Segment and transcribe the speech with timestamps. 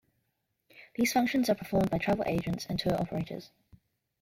[0.95, 3.51] These functions are performed by Travel Agents and Tour operators.